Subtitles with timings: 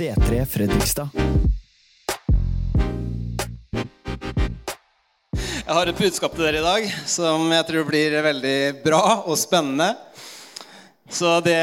[0.00, 1.08] C3 Fredrikstad.
[5.36, 9.36] Jeg har et budskap til dere i dag som jeg tror blir veldig bra og
[9.36, 9.90] spennende.
[11.04, 11.60] Så det,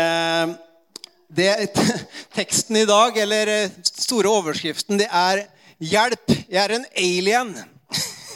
[1.34, 1.50] det
[2.38, 5.48] Teksten i dag, eller store overskriften, det er
[5.82, 7.58] 'Hjelp, jeg er en alien'.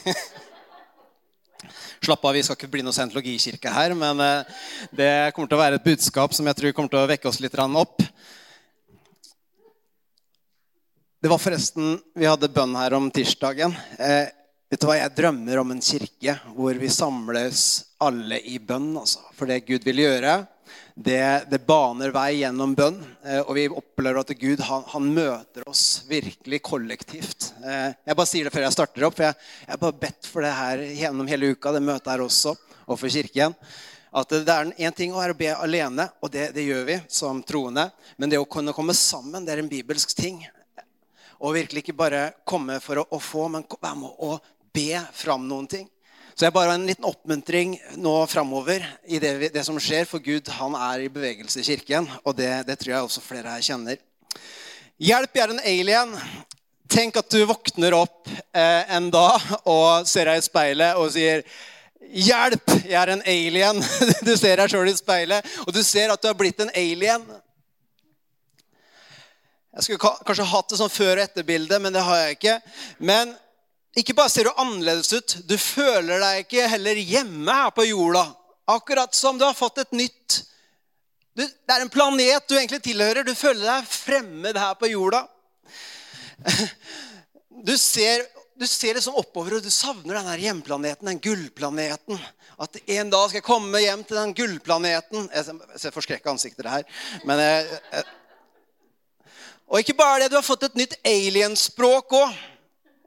[2.01, 4.65] Slapp av, vi skal ikke bli noe scientologikirke her, men eh,
[4.97, 7.43] det kommer til å være et budskap som jeg tror kommer til å vekke oss
[7.43, 8.01] litt opp.
[11.21, 13.75] Det var forresten Vi hadde bønn her om tirsdagen.
[14.01, 14.31] Eh,
[14.73, 17.65] vet du hva, Jeg drømmer om en kirke hvor vi samles
[18.01, 18.87] alle i bønn.
[18.97, 19.19] Altså.
[19.37, 20.39] For det Gud vil gjøre,
[20.97, 21.19] det,
[21.51, 22.97] det, baner vei gjennom bønn.
[23.21, 27.51] Eh, og vi opplever at Gud han, han møter oss virkelig kollektivt.
[27.61, 30.47] Eh, jeg bare sier det før jeg starter opp, for jeg har bare bedt for
[30.47, 31.75] det her gjennom hele uka.
[31.75, 32.55] det møtet her også,
[32.87, 33.53] og for kirken.
[34.09, 37.45] At det er en ting å være be alene, og det, det, gjør vi som
[37.45, 37.85] troende.
[38.17, 40.41] Men det å kunne komme sammen, det er en bibelsk ting.
[41.41, 44.37] Og virkelig ikke bare komme for å, å få, men være med å
[44.73, 45.89] be fram noen ting.
[46.35, 50.07] Så jeg bare har en liten oppmuntring nå framover i det, det, som skjer.
[50.09, 53.57] For Gud han er i bevegelse i kirken, og det, det tror jeg også flere
[53.57, 53.99] her kjenner.
[55.01, 56.15] Hjelp, jeg er en alien.
[56.91, 61.45] Tenk at du våkner opp eh, en dag og ser deg i speilet og sier
[62.11, 63.77] Hjelp, jeg er en alien.
[64.27, 67.23] Du ser deg sjøl i speilet, og du ser at du har blitt en alien.
[69.71, 72.55] Jeg skulle kanskje hatt det sånn før- og etterbilde, men det har jeg ikke.
[72.99, 73.31] Men
[73.95, 78.25] ikke bare ser du annerledes ut, du føler deg ikke heller hjemme her på jorda.
[78.71, 80.41] Akkurat som du har fått et nytt
[81.31, 83.23] du, Det er en planet du egentlig tilhører.
[83.23, 85.25] Du føler deg fremmed her på jorda.
[87.61, 88.23] Du ser,
[88.57, 92.17] du ser liksom oppover, og du savner den her hjemplaneten, den gullplaneten.
[92.57, 95.27] At en dag skal jeg komme hjem til den gullplaneten.
[95.29, 96.87] Jeg ser forskrekka ansikter her.
[97.27, 98.07] Men jeg, jeg,
[99.71, 102.39] og ikke bare det, du har fått et nytt alienspråk òg.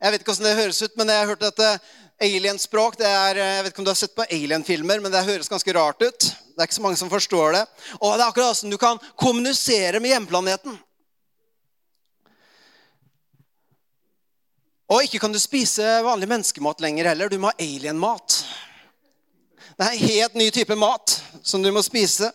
[0.00, 1.90] Jeg vet ikke hvordan det høres ut, men jeg har hørt at eh,
[2.24, 5.27] alienspråk det er, eh, Jeg vet ikke om du har sett på alienfilmer, men det
[5.27, 6.24] høres ganske rart ut.
[6.24, 7.62] Det er ikke så mange som forstår det.
[8.00, 10.78] Og det er akkurat åssen du kan kommunisere med hjemplaneten.
[14.89, 17.28] Og ikke kan du spise vanlig menneskemat lenger heller.
[17.28, 18.40] Du må ha alienmat.
[19.74, 22.33] Det er en helt ny type mat som du må spise.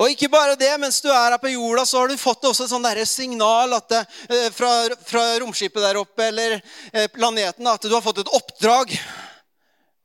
[0.00, 2.64] Og ikke bare det, mens du er her på jorda, så har du fått også
[2.64, 3.98] et sånn signal det,
[4.32, 4.70] eh, fra,
[5.04, 6.54] fra, romskipet der oppe, eller
[6.92, 8.94] eh, planeten, at du har fått et oppdrag.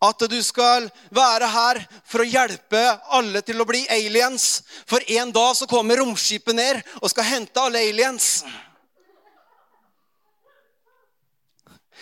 [0.04, 2.82] At du skal være her for å hjelpe
[3.16, 4.66] alle til å bli aliens.
[4.86, 8.44] For en dag så kommer romskipet ned og skal hente alle aliens.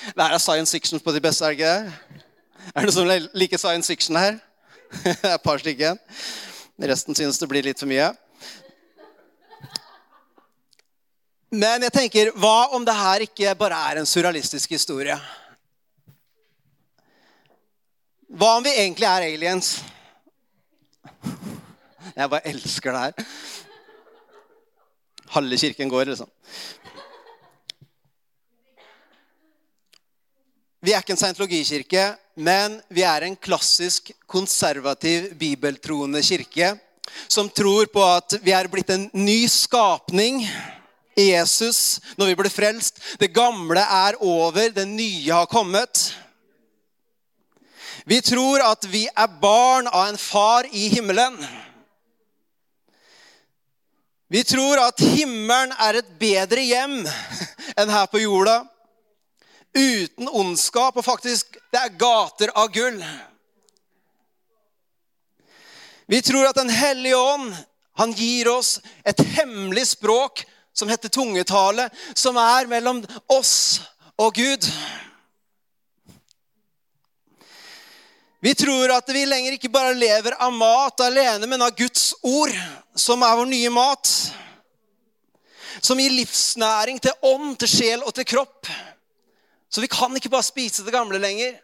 [0.04, 2.26] Det her er science fiction på de beste, er det ikke det?
[2.74, 4.42] Er det noen som liker science fiction her?
[5.06, 6.02] Et par stykker.
[6.82, 8.10] Resten synes det blir litt for mye.
[11.54, 15.14] Men jeg tenker, hva om det her ikke bare er en surrealistisk historie?
[18.34, 19.76] Hva om vi egentlig er aliens?
[22.16, 23.28] Jeg bare elsker det her.
[25.36, 26.30] Halve kirken går, liksom.
[30.82, 36.74] Vi er ikke en scientologikirke, men vi er en klassisk konservativ bibeltroende kirke
[37.28, 40.42] som tror på at vi er blitt en ny skapning
[41.18, 42.98] Jesus når vi ble frelst.
[43.22, 46.10] Det gamle er over, det nye har kommet.
[48.10, 51.38] Vi tror at vi er barn av en far i himmelen.
[54.34, 57.04] Vi tror at himmelen er et bedre hjem
[57.80, 58.64] enn her på jorda
[59.74, 63.00] uten ondskap, og faktisk det er gater av gull.
[66.06, 67.54] Vi tror at Den hellige ånd
[67.98, 73.82] han gir oss et hemmelig språk som heter tungetale, som er mellom oss
[74.18, 74.66] og Gud.
[78.44, 82.52] Vi tror at vi lenger ikke bare lever av mat alene, men av Guds ord,
[82.96, 84.10] som er vår nye mat.
[85.80, 88.68] Som gir livsnæring til ånd, til sjel og til kropp.
[89.74, 91.56] Så vi kan ikke bare spise det gamle lenger.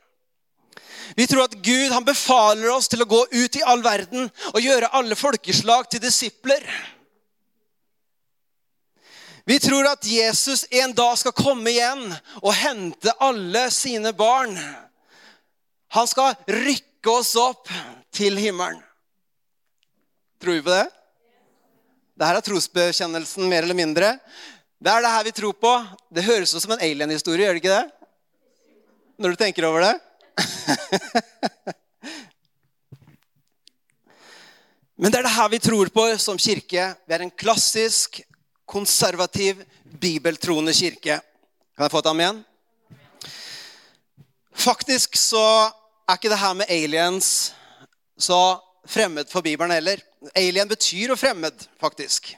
[1.14, 4.64] Vi tror at Gud han befaler oss til å gå ut i all verden og
[4.64, 6.66] gjøre alle folkeslag til disipler.
[9.46, 12.04] Vi tror at Jesus en dag skal komme igjen
[12.42, 14.58] og hente alle sine barn.
[15.94, 17.70] Han skal rykke oss opp
[18.14, 18.82] til himmelen.
[20.42, 20.88] Tror vi på det?
[22.20, 24.16] Dette er trosbekjennelsen, mer eller mindre.
[24.80, 25.72] Det er det her vi tror på.
[26.14, 27.99] Det høres ut som en alien-historie, gjør det ikke det?
[29.19, 29.95] Når du tenker over det?
[35.00, 36.95] Men det er det her vi tror på som kirke.
[37.07, 38.21] Vi er en klassisk,
[38.68, 39.63] konservativ,
[40.00, 41.19] bibeltroende kirke.
[41.75, 42.45] Kan jeg få et amen?
[44.60, 45.72] Faktisk så
[46.07, 47.54] er ikke det her med aliens
[48.19, 50.00] så fremmed for Bibelen heller.
[50.36, 52.36] Alien betyr jo fremmed, faktisk.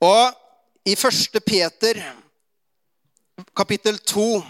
[0.00, 0.32] Og
[0.86, 1.42] i 1.
[1.46, 2.02] Peter
[3.56, 4.42] kapittel 2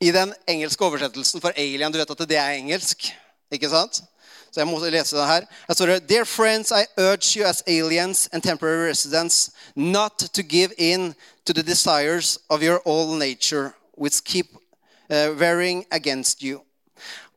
[0.00, 3.10] i den engelske oversettelsen for alien Du vet at det er engelsk,
[3.52, 4.02] ikke sant?
[4.50, 5.44] Så jeg må lese det her.
[5.68, 10.42] Jeg står det, Dear friends, I urge you as aliens and temporary residents not to
[10.42, 11.14] give in
[11.44, 14.46] to the desires of your old nature, which keep
[15.10, 16.60] uh, wearing against you.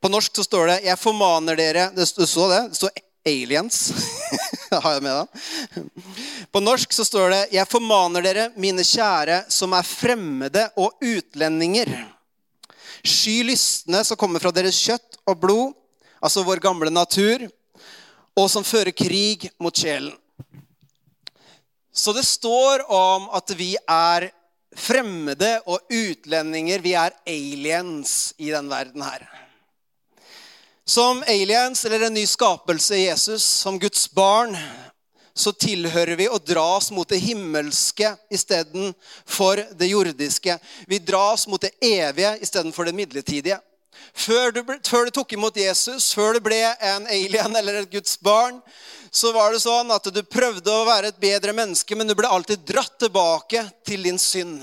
[0.01, 2.69] På norsk så står det 'Jeg formaner dere' Det står det.
[2.69, 2.89] Det står
[3.25, 3.94] 'aliens'.
[4.81, 5.25] har jeg med da?
[6.51, 12.13] På norsk så står det 'Jeg formaner dere, mine kjære, som er fremmede og utlendinger'.
[13.03, 15.73] Sky lystne som kommer fra deres kjøtt og blod,
[16.23, 17.44] altså vår gamle natur,
[18.33, 20.15] og som fører krig mot sjelen.
[21.94, 24.31] Så det står om at vi er
[24.73, 26.81] fremmede og utlendinger.
[26.81, 29.27] Vi er aliens i den verden her.
[30.85, 34.57] Som aliens eller en ny skapelse i Jesus, som Guds barn,
[35.33, 40.57] så tilhører vi å dras mot det himmelske istedenfor det jordiske.
[40.88, 43.59] Vi dras mot det evige istedenfor det midlertidige.
[44.13, 48.19] Før du, før du, tok imot Jesus, før du ble en alien eller et Guds
[48.21, 48.59] barn,
[49.13, 52.30] så var det sånn at du prøvde å være et bedre menneske, men du ble
[52.30, 54.62] alltid dratt tilbake til din synd.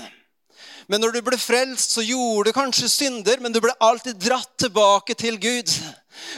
[0.91, 4.51] Men når du ble frelst, så gjorde du kanskje synder, men du ble alltid dratt
[4.59, 5.71] tilbake til Gud.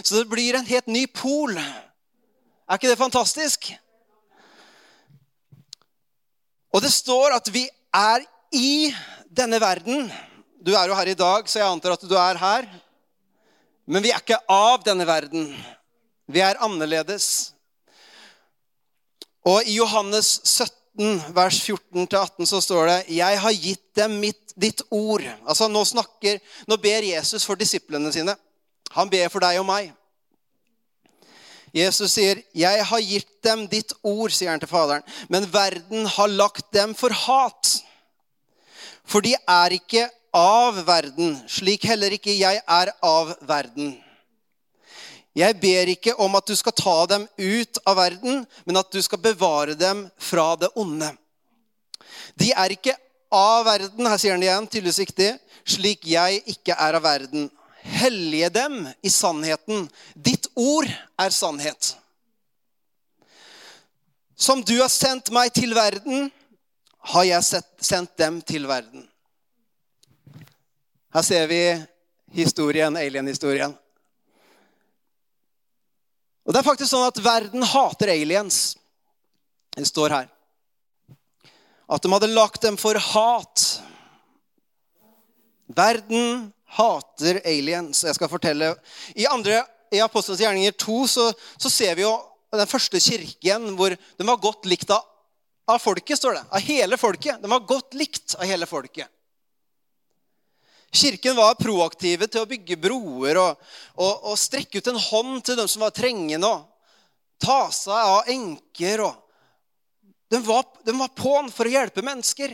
[0.01, 1.57] Så det blir en helt ny pol.
[1.57, 3.71] Er ikke det fantastisk?
[6.73, 8.23] Og det står at vi er
[8.53, 8.89] i
[9.29, 10.07] denne verden.
[10.57, 12.67] Du er jo her i dag, så jeg antar at du er her.
[13.85, 15.49] Men vi er ikke av denne verden.
[16.25, 17.53] Vi er annerledes.
[19.45, 24.81] Og i Johannes 17, vers 14-18, så står det Jeg har gitt dem mitt, ditt
[24.89, 25.25] ord.
[25.43, 26.39] Altså nå, snakker,
[26.69, 28.37] nå ber Jesus for disiplene sine.
[28.95, 29.91] Han ber for deg og meg.
[31.73, 36.27] Jesus sier, 'Jeg har gitt dem ditt ord', sier han til Faderen, 'men verden har
[36.27, 37.81] lagt dem for hat.'
[39.05, 43.97] For de er ikke av verden, slik heller ikke jeg er av verden.
[45.35, 49.01] Jeg ber ikke om at du skal ta dem ut av verden, men at du
[49.01, 51.09] skal bevare dem fra det onde.
[52.37, 52.95] De er ikke
[53.33, 55.31] av verden, her sier han igjen, tydeligvis viktig,
[55.65, 57.49] slik jeg ikke er av verden
[57.83, 59.89] hellige dem i sannheten.
[60.13, 60.88] Ditt ord
[61.19, 61.95] er sannhet.
[64.35, 66.31] Som du har sendt meg til verden,
[67.13, 69.06] har jeg sendt dem til verden.
[71.13, 71.62] Her ser vi
[72.33, 73.75] historien, alien-historien.
[76.44, 78.75] Og Det er faktisk sånn at verden hater aliens.
[79.75, 80.31] Det står her.
[81.88, 83.63] At de hadde lagt dem for hat.
[85.68, 88.03] Verden hater aliens.
[88.07, 88.73] Jeg skal fortelle.
[89.15, 89.61] I, andre,
[89.93, 92.13] i Apostelens gjerninger 2 så, så, ser vi jo
[92.53, 95.05] den første kirken hvor den var godt likt av,
[95.69, 96.17] av folket.
[96.19, 96.45] står det.
[96.49, 97.41] Av hele folket.
[97.41, 99.09] Den var godt likt av hele folket.
[100.93, 103.61] Kirken var proaktive til å bygge broer og,
[103.97, 106.49] og, og strekke ut en hånd til dem som var trengende.
[106.49, 106.69] og
[107.41, 109.01] Ta seg av enker.
[110.29, 112.53] Den var, var på'n for å hjelpe mennesker.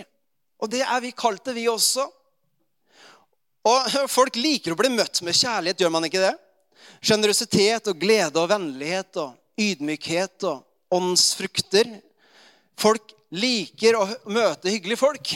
[0.59, 2.07] Og det er vi kalt det, vi også.
[3.67, 6.35] Og Folk liker å bli møtt med kjærlighet, gjør man ikke det?
[7.03, 11.91] Sjenerøsitet og glede og vennlighet og ydmykhet og åndsfrukter.
[12.79, 15.33] Folk liker å møte hyggelige folk.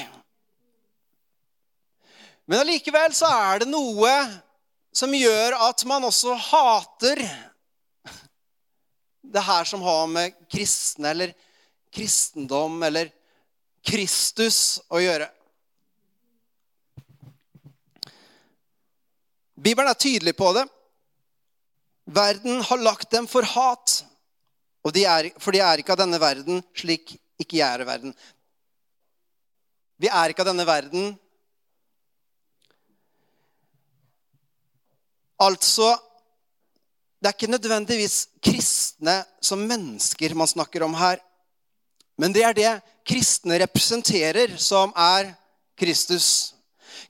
[2.50, 4.12] Men allikevel så er det noe
[4.94, 7.22] som gjør at man også hater
[9.36, 11.36] det her som har med kristne eller
[11.94, 13.12] kristendom eller
[13.84, 15.28] Kristus å gjøre.
[19.56, 20.66] Bibelen er tydelig på det.
[22.06, 24.04] Verden har lagt dem for hat.
[24.94, 28.16] De er, for de er ikke av denne verden, slik ikke jeg er av verden.
[30.02, 31.14] Vi er ikke av denne verden.
[35.44, 35.94] Altså
[37.24, 41.22] Det er ikke nødvendigvis kristne som mennesker man snakker om her.
[42.20, 42.72] Men det er det
[43.08, 45.32] kristne representerer, som er
[45.80, 46.53] Kristus.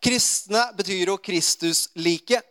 [0.04, 2.42] Kristne betyr jo Kristus-like.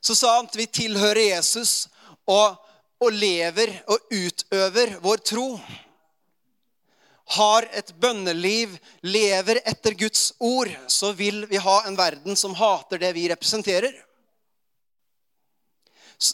[0.00, 1.86] Så sa han at vi tilhører Jesus
[2.28, 2.56] og,
[3.02, 5.46] og lever og utøver vår tro.
[7.36, 8.74] Har et bønneliv,
[9.06, 13.94] lever etter Guds ord, så vil vi ha en verden som hater det vi representerer.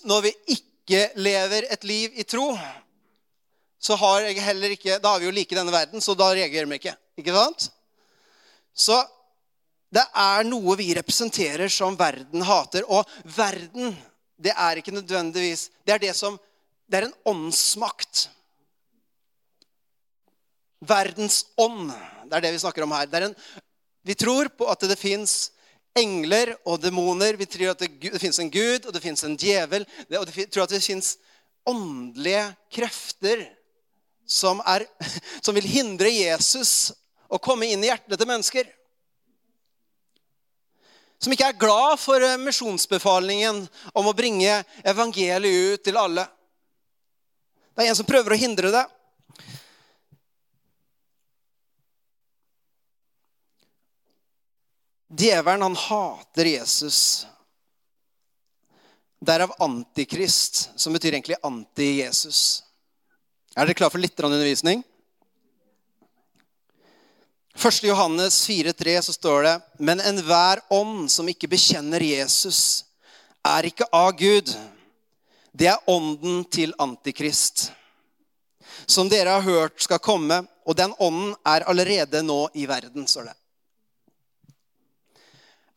[0.09, 2.51] Når vi ikke lever et liv i tro,
[3.79, 6.67] så har jeg heller ikke Da har vi jo like denne verden, så da reagerer
[6.67, 6.97] vi ikke.
[7.21, 7.69] Ikke sant?
[8.75, 8.97] Så
[9.95, 12.85] det er noe vi representerer som verden hater.
[12.93, 13.95] Og verden,
[14.37, 16.39] det er ikke nødvendigvis Det er det som
[16.89, 18.29] Det er en åndsmakt.
[20.81, 21.91] Verdens ånd.
[22.29, 23.09] Det er det vi snakker om her.
[23.27, 23.35] En,
[24.05, 25.51] vi tror på at det fins
[25.97, 27.37] engler og demoner.
[27.37, 29.85] Vi tror at det, det fins en gud, og det fins en djevel.
[30.17, 31.19] og vi tror at det fins
[31.69, 33.45] åndelige krefter
[34.25, 34.87] som, er,
[35.45, 36.93] som vil hindre Jesus
[37.29, 38.78] å komme inn i hjertene til mennesker.
[41.19, 46.25] Som ikke er glad for eh, misjonsbefalingen om å bringe evangeliet ut til alle.
[47.75, 48.85] Det er en som prøver å hindre det.
[55.19, 57.27] Djevelen, han hater Jesus.
[59.19, 62.63] Derav antikrist, som betyr egentlig anti-Jesus.
[63.57, 64.85] Er dere klar for litt undervisning?
[67.59, 67.83] 1.
[67.85, 72.85] Johannes 4,3 så står det Men enhver ånd som ikke bekjenner Jesus,
[73.43, 74.53] er ikke av Gud.
[75.53, 77.73] Det er ånden til Antikrist,
[78.87, 80.45] som dere har hørt skal komme.
[80.69, 83.39] Og den ånden er allerede nå i verden, står det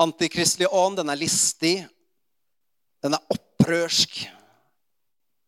[0.01, 0.97] antikristelig ånd.
[0.97, 1.75] Den er listig.
[3.01, 4.21] Den er opprørsk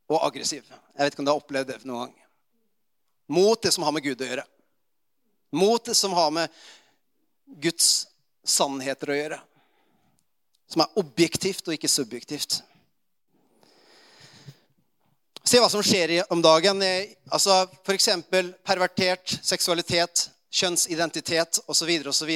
[0.09, 0.65] og aggressiv.
[0.93, 2.17] Jeg vet ikke om du har opplevd det noen gang.
[3.33, 4.45] Mot det som har med Gud å gjøre.
[5.53, 6.49] Mot det som har med
[7.61, 8.07] Guds
[8.43, 9.39] sannheter å gjøre.
[10.65, 12.61] Som er objektivt og ikke subjektivt.
[15.43, 16.81] Se hva som skjer om dagen.
[17.29, 18.09] Altså F.eks.
[18.65, 21.91] pervertert seksualitet, kjønnsidentitet osv.
[22.09, 22.33] osv.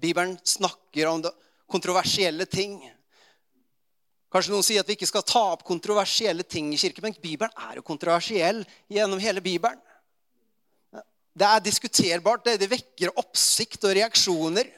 [0.00, 1.26] Bibelen snakker om
[1.68, 2.78] kontroversielle ting.
[4.30, 7.52] Kanskje noen sier at vi ikke skal ta opp kontroversielle ting i kirken, men Bibelen
[7.66, 9.80] er jo kontroversiell gjennom hele Bibelen.
[11.34, 12.44] Det er diskuterbart.
[12.44, 14.70] Det vekker oppsikt og reaksjoner.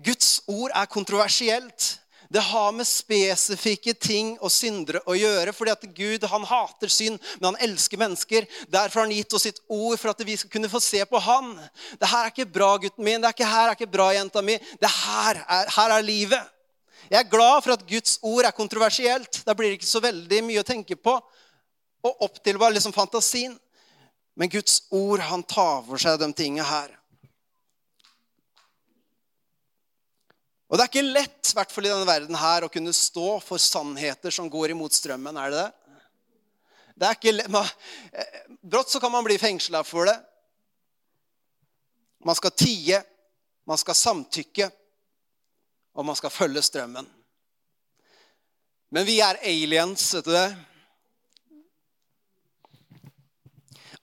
[0.00, 1.96] Guds ord er kontroversielt.
[2.30, 5.52] Det har med spesifikke ting og syndere å gjøre.
[5.52, 8.46] fordi at Gud han hater synd, men han elsker mennesker.
[8.70, 11.18] Derfor har han gitt oss sitt ord for at vi skal kunne få se på
[11.18, 11.50] han.
[11.98, 13.20] Det her er ikke bra, gutten min.
[13.20, 14.54] Det er ikke her er ikke bra, jenta mi.
[14.78, 16.54] Det her er, her er livet.
[17.10, 19.42] Jeg er glad for at Guds ord er kontroversielt.
[19.42, 21.16] Da blir det ikke så veldig mye å tenke på.
[22.06, 23.58] Og opp til bare liksom fantasien.
[24.40, 26.94] Men Guds ord han tar for seg de tingene her.
[30.70, 33.34] Og det er ikke lett, i hvert fall i denne verden her, å kunne stå
[33.44, 35.36] for sannheter som går imot strømmen.
[35.36, 35.98] Er det det?
[36.94, 37.76] Det er ikke lett.
[38.14, 40.16] Eh, brått så kan man bli fengsla for det.
[42.24, 43.02] Man skal tie,
[43.68, 44.70] man skal samtykke,
[46.00, 47.12] og man skal følge strømmen.
[48.88, 50.48] Men vi er aliens, vet du det?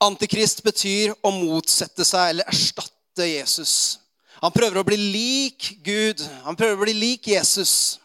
[0.04, 3.98] Antikrist betyr å motsette seg eller erstatte Jesus.
[4.44, 6.22] Han prøver å bli lik Gud.
[6.46, 7.98] Han prøver å bli lik Jesus.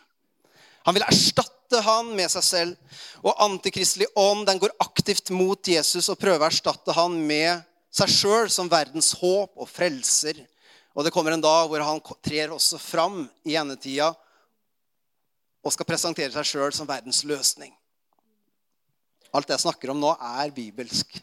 [0.86, 2.96] Han vil erstatte han med seg selv.
[3.20, 7.60] Og antikristelig ånd den går aktivt mot Jesus og prøver å erstatte han med
[7.92, 10.40] seg sjøl som verdens håp og frelser.
[10.96, 14.14] Og det kommer en dag hvor han trer også fram i endetida
[15.62, 17.70] og skal presentere seg sjøl som verdens løsning.
[19.32, 21.20] Alt det jeg snakker om nå, er bibelsk.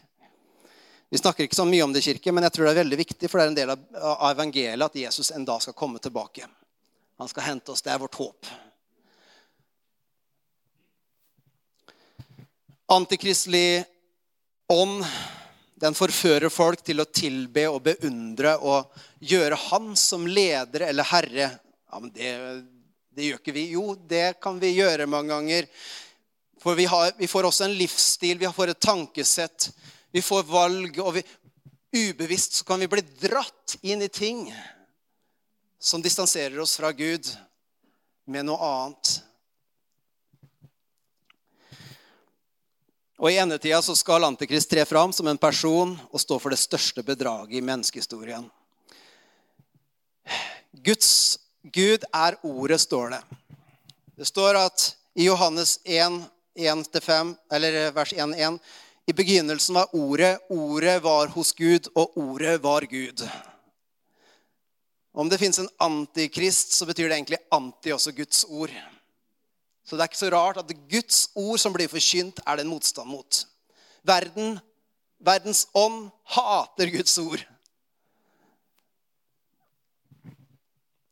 [1.10, 2.98] Vi snakker ikke så mye om det i kirke, men jeg tror det er veldig
[3.00, 6.46] viktig, for det er en del av evangeliet at Jesus en dag skal komme tilbake.
[7.18, 7.82] Han skal hente oss.
[7.82, 8.46] Det er vårt håp.
[12.94, 13.82] Antikristelig
[14.70, 15.02] ånd
[15.80, 21.50] den forfører folk til å tilbe og beundre og gjøre Han som leder eller herre.
[21.90, 22.32] Ja, men det,
[23.16, 23.68] det gjør ikke vi.
[23.74, 25.70] Jo, det kan vi gjøre mange ganger.
[26.60, 29.70] For vi, har, vi får også en livsstil, vi får et tankesett
[30.10, 31.22] vi får valg, og vi,
[31.96, 34.46] ubevisst så kan vi bli dratt inn i ting
[35.80, 37.26] som distanserer oss fra Gud
[38.30, 39.12] med noe annet.
[43.20, 46.60] Og I endetida så skal Antikrist tre fram som en person og stå for det
[46.60, 48.46] største bedraget i menneskehistorien.
[50.72, 53.20] Guds Gud er ordet, står det.
[54.16, 56.22] Det står at i Johannes 1,
[56.56, 58.56] 1-5, eller vers 1-1
[59.10, 63.24] i begynnelsen var Ordet, Ordet var hos Gud, og Ordet var Gud.
[65.10, 68.70] Om det fins en antikrist, så betyr det egentlig anti også Guds ord.
[69.82, 72.70] Så det er ikke så rart at Guds ord som blir forkynt, er det en
[72.70, 73.46] motstand mot.
[74.06, 74.60] Verden,
[75.18, 77.42] verdens ånd, hater Guds ord.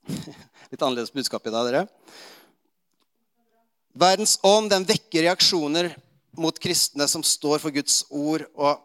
[0.70, 1.86] Litt annerledes budskap i dag, dere.
[3.98, 5.96] Verdens ånd den vekker reaksjoner
[6.36, 8.44] mot kristne som står for Guds ord.
[8.54, 8.80] og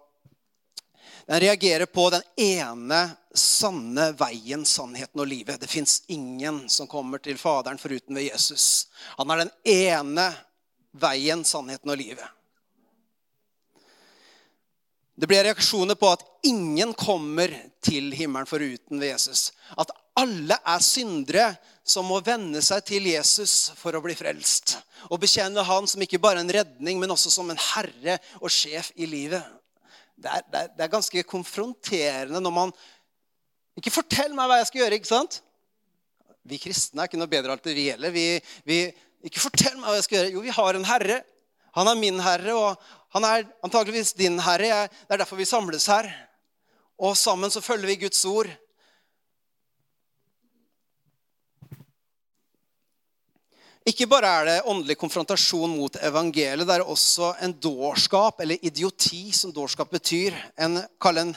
[1.28, 3.02] Den reagerer på den ene
[3.34, 5.60] sanne veien, sannheten og livet.
[5.62, 8.88] Det fins ingen som kommer til Faderen foruten ved Jesus.
[9.18, 10.30] Han er den ene
[10.92, 12.26] veien, sannheten og livet.
[15.14, 17.52] Det ble reaksjoner på at ingen kommer
[17.86, 19.52] til himmelen foruten ved Jesus.
[19.78, 21.52] At alle er syndere
[21.84, 24.78] som må venne seg til Jesus for å bli frelst.
[25.12, 28.94] Og bekjenne han som ikke bare en redning, men også som en herre og sjef
[28.96, 29.44] i livet.
[30.16, 32.76] Det er, det er, det er ganske konfronterende når man
[33.74, 35.40] Ikke fortell meg hva jeg skal gjøre, ikke sant?
[36.46, 38.12] Vi kristne er ikke noe bedre alltid, vi gjelder.
[38.14, 38.26] Vi,
[38.70, 38.78] vi,
[39.26, 40.34] ikke fortell meg hva jeg skal gjøre.
[40.36, 41.16] Jo, vi har en herre.
[41.74, 44.84] Han er min herre, og han er antakeligvis din herre.
[44.86, 46.06] Det er derfor vi samles her.
[47.02, 48.52] Og sammen så følger vi Guds ord.
[53.84, 59.26] Ikke bare er det åndelig konfrontasjon mot evangeliet, det er også en dårskap, eller idioti,
[59.36, 60.38] som dårskap betyr.
[60.56, 61.34] En, en,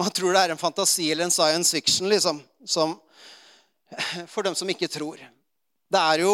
[0.00, 2.96] man tror det er en fantasi eller en science fiction, liksom, som,
[4.32, 5.20] for dem som ikke tror.
[5.92, 6.32] Det er jo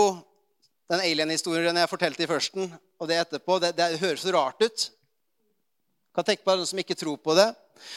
[0.90, 2.70] den alien-historien jeg fortalte i førsten,
[3.02, 4.86] og det etterpå, det, det høres så rart ut.
[6.14, 7.50] Kan tenke på dem som ikke tror på det.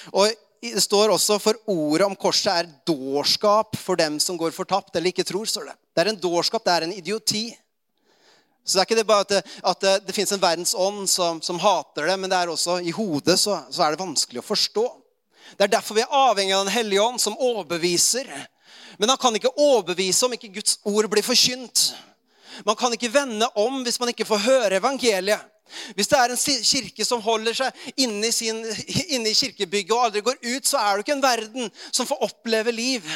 [0.09, 0.29] Og
[0.71, 5.11] det står også for ordet om korset er dårskap for dem som går fortapt eller
[5.11, 5.45] ikke tror.
[5.45, 7.57] står Det Det er en dårskap, det er en idioti.
[8.63, 11.41] Så det er ikke det bare at det, at det, det fins en verdensånd som,
[11.43, 14.47] som, hater det, men det er også i hodet så, så, er det vanskelig å
[14.47, 14.85] forstå.
[15.57, 18.29] Det er derfor vi er avhengig av Den hellige ånd, som overbeviser.
[18.97, 21.91] Men han kan ikke overbevise om ikke Guds ord blir forkynt.
[22.63, 25.43] Man kan ikke vende om hvis man ikke får høre evangeliet.
[25.97, 28.59] Hvis det er en kirke som holder seg inne i, sin,
[29.07, 32.25] inne i kirkebygget og aldri går ut, så er det ikke en verden som får
[32.27, 33.07] oppleve liv.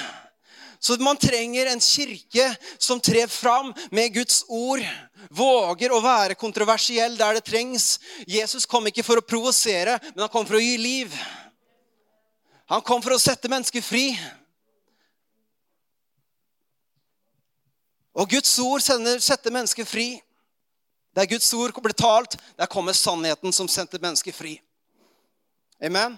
[0.80, 4.84] Så man trenger en kirke som trer fram med Guds ord.
[5.34, 7.98] Våger å være kontroversiell der det trengs.
[8.30, 11.14] Jesus kom ikke for å provosere, men han kom for å gi liv.
[12.70, 14.12] Han kom for å sette mennesker fri.
[18.18, 20.10] Og Guds ord setter mennesker fri.
[21.18, 24.60] Der Guds ord blir talt, der kommer sannheten som sendte mennesker fri.
[25.82, 26.14] Amen?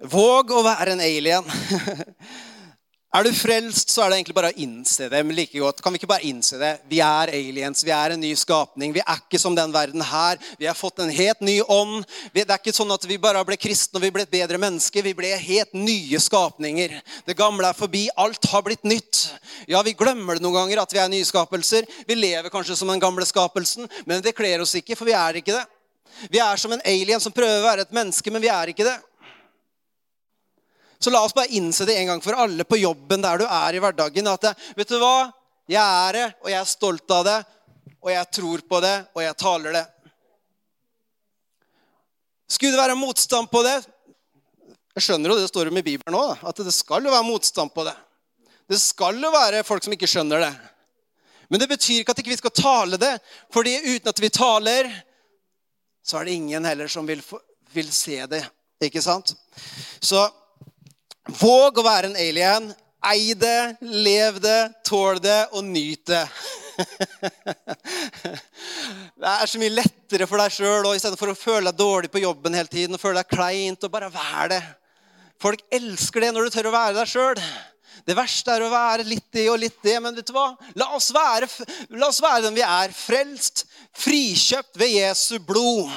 [0.00, 1.44] Våg å være en alien.
[3.14, 5.20] Er du frelst, så er det egentlig bare å innse det.
[5.22, 5.78] men like godt.
[5.82, 6.72] Kan vi ikke bare innse det?
[6.90, 7.84] Vi er aliens.
[7.86, 8.90] Vi er en ny skapning.
[8.90, 10.40] Vi er ikke som den verden her.
[10.58, 12.02] Vi har fått en helt ny ånd.
[12.34, 15.04] Det er ikke sånn at vi bare ble kristne og vi ble et bedre menneske.
[15.06, 16.98] Vi ble helt nye skapninger.
[17.22, 18.08] Det gamle er forbi.
[18.18, 19.28] Alt har blitt nytt.
[19.70, 21.86] Ja, vi glemmer det noen ganger at vi er nyskapelser.
[22.10, 25.38] Vi lever kanskje som den gamle skapelsen, men det kler oss ikke, for vi er
[25.38, 25.64] ikke det.
[26.34, 28.90] Vi er som en alien som prøver å være et menneske, men vi er ikke
[28.90, 28.98] det.
[31.04, 33.76] Så la oss bare innse det en gang for alle på jobben der du er
[33.76, 34.28] i hverdagen.
[34.30, 35.28] At vet du hva?
[35.68, 37.34] Jeg er det, og jeg er stolt av det,
[38.00, 39.82] og jeg tror på det, og jeg taler det.
[42.48, 43.74] Skulle det være motstand på det?
[44.96, 47.72] Jeg skjønner jo det står om i Bibelen òg, at det skal jo være motstand
[47.74, 47.94] på det.
[48.72, 50.52] Det skal jo være folk som ikke skjønner det.
[51.52, 53.18] Men det betyr ikke at vi ikke skal tale det.
[53.52, 54.88] fordi uten at vi taler,
[56.00, 57.20] så er det ingen heller som vil,
[57.76, 58.40] vil se det.
[58.88, 59.34] Ikke sant?
[60.00, 60.24] Så
[61.24, 62.66] Våg å være en alien.
[63.04, 66.24] Ei det, lev det, tål det og nyt det.
[69.20, 72.56] det er så mye lettere for deg sjøl istedenfor å føle deg dårlig på jobben
[72.56, 74.62] hele tiden og føle deg kleint og bare være det.
[75.40, 77.40] Folk elsker det når du tør å være deg sjøl.
[78.04, 79.96] Det verste er å være litt det og litt det.
[80.04, 80.50] Men vet du hva?
[80.76, 81.48] La oss være,
[81.96, 82.92] la oss være den vi er.
[82.92, 83.64] Frelst,
[84.00, 85.92] frikjøpt ved Jesu blod.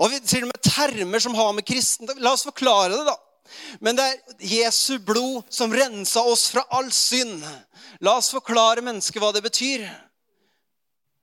[0.00, 3.18] Og vi, til og med termer som har med kristen La oss forklare det, da.
[3.80, 7.44] Men det er Jesu blod som rensa oss fra all synd.
[8.00, 9.86] La oss forklare mennesket hva det betyr.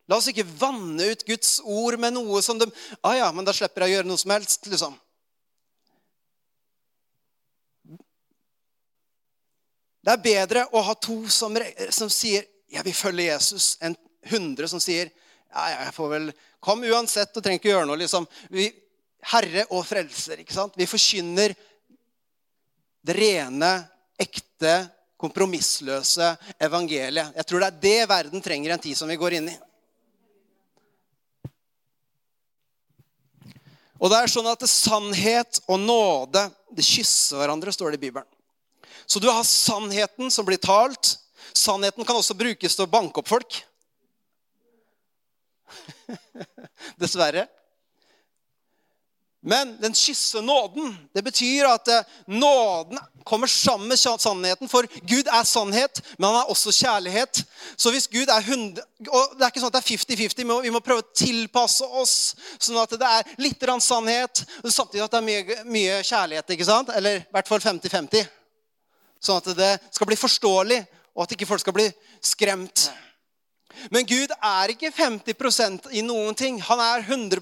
[0.08, 2.70] La oss ikke vanne ut Guds ord med noe som de
[3.04, 4.70] ah ja, men da slipper jeg å gjøre noe som helst.
[4.72, 4.96] liksom.
[10.08, 11.58] Det er bedre å ha to som,
[11.92, 13.96] som sier 'jeg vil følge Jesus', enn
[14.32, 15.12] hundre som sier
[15.52, 18.00] ja, jeg får vel Kom uansett og trenger ikke gjøre noe.
[18.02, 18.26] liksom.
[18.50, 18.66] Vi,
[19.32, 20.42] herre og frelser.
[20.42, 20.74] ikke sant?
[20.76, 21.54] Vi forkynner
[23.08, 23.72] det rene,
[24.20, 24.76] ekte,
[25.18, 27.32] kompromissløse evangeliet.
[27.40, 29.56] Jeg tror det er det verden trenger en tid som vi går inn i.
[33.98, 36.44] Og det er sånn at sannhet og nåde
[36.76, 38.28] det kysser hverandre, står det i Bibelen.
[39.08, 41.16] Så du har sannheten som blir talt.
[41.56, 43.62] Sannheten kan også brukes til å banke opp folk.
[47.02, 47.48] Dessverre.
[49.48, 54.68] Men den kysse nåden, det betyr at eh, nåden kommer sammen med sannheten.
[54.68, 57.46] For Gud er sannhet, men han er også kjærlighet.
[57.80, 60.52] Så hvis Gud er 100, og Det er ikke sånn at det er 50-50.
[60.66, 62.18] Vi må prøve å tilpasse oss
[62.60, 66.50] sånn at det er litt sannhet, og samtidig at det er mye, mye kjærlighet.
[66.52, 66.92] ikke sant?
[66.96, 68.28] Eller i hvert fall 50-50.
[69.24, 70.82] Sånn at det skal bli forståelig,
[71.16, 71.88] og at ikke folk skal bli
[72.20, 72.90] skremt.
[73.96, 76.60] Men Gud er ikke 50% i noen ting.
[76.68, 77.40] Han er 100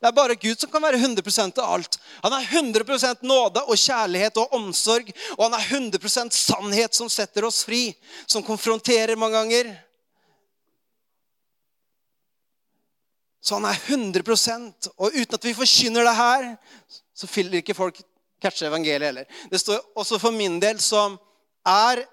[0.00, 1.98] det er bare Gud som kan være 100 av alt.
[2.22, 5.10] Han er 100 nåde og kjærlighet og omsorg.
[5.36, 9.72] Og han er 100 sannhet som setter oss fri, som konfronterer mange ganger.
[13.42, 14.22] Så han er 100
[14.96, 16.56] Og uten at vi forkynner det her,
[17.14, 17.98] så fyller ikke folk
[18.42, 19.26] catche evangeliet heller.
[19.50, 21.18] Det står også for min del, som
[21.66, 22.04] er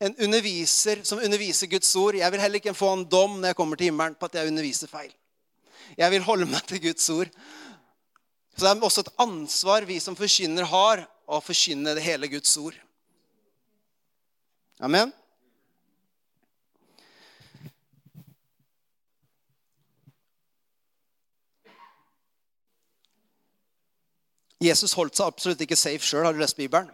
[0.00, 2.14] en underviser som underviser Guds ord.
[2.14, 4.52] Jeg vil heller ikke få en dom når jeg kommer til himmelen på at jeg
[4.52, 5.10] underviser feil.
[5.98, 7.30] Jeg vil holde meg til Guds ord.
[8.54, 12.54] Så det er også et ansvar vi som forkynner har, å forkynne det hele Guds
[12.56, 12.76] ord.
[14.80, 15.10] Amen.
[24.58, 26.24] Jesus holdt seg absolutt ikke safe sjøl.
[26.26, 26.90] Har du lest Bibelen?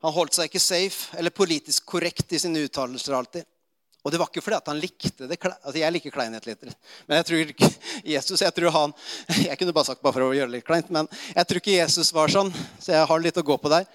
[0.00, 3.48] Han holdt seg ikke safe eller politisk korrekt i sine uttalelser alltid.
[4.00, 5.36] Og det var ikke fordi at han likte det.
[5.44, 6.64] Altså, jeg liker kleinhet litt.
[7.08, 7.68] Men jeg tror ikke
[8.14, 8.96] Jesus jeg tror han,
[9.48, 11.76] jeg kunne bare sagt bare for å gjøre det litt kleint, men jeg tror ikke
[11.76, 12.52] Jesus var sånn.
[12.80, 13.88] Så jeg har litt å gå på der.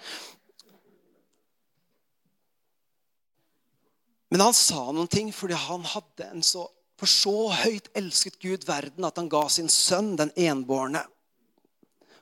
[4.30, 6.66] Men han sa noen ting fordi han hadde en så
[6.96, 11.02] For så høyt elsket Gud verden at han ga sin sønn, den enbårne.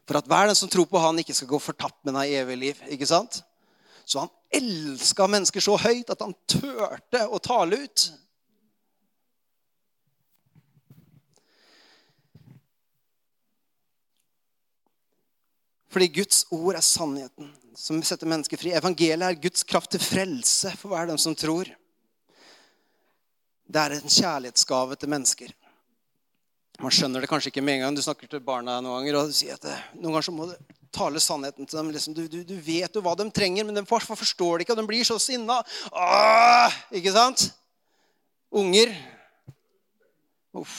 [0.03, 2.57] For at hver den som tror på han, ikke skal gå fortapt, men ha evig
[2.59, 2.81] liv.
[2.90, 3.38] Ikke sant?
[4.03, 8.07] Så han elska mennesker så høyt at han turte å tale ut.
[15.95, 18.73] Fordi Guds ord er sannheten som setter mennesker fri.
[18.75, 21.71] Evangeliet er Guds kraft til frelse for hver den som tror.
[23.64, 25.53] Det er en kjærlighetsgave til mennesker.
[26.83, 27.97] Man skjønner det kanskje ikke med en gang.
[27.97, 30.57] Du snakker til barna noen ganger og sier at noen ganger så må du
[30.94, 31.90] tale sannheten til dem.
[31.94, 34.83] Liksom, du, du, du, vet jo hva de trenger, men de forstår det ikke, og
[34.83, 35.61] de blir så sinna.
[36.94, 37.48] Ikke sant?
[38.54, 38.94] Unger.
[40.54, 40.78] Uff.